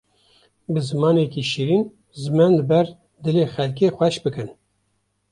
Bi 0.71 0.79
zimanekî 0.87 1.43
şêrîn 1.51 1.83
zimên 2.21 2.51
li 2.59 2.63
ber 2.69 2.85
dilê 3.23 3.45
xelkê 3.53 3.87
xweş 3.95 4.15
bikin. 4.23 4.49